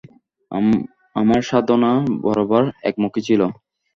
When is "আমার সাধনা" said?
1.15-1.91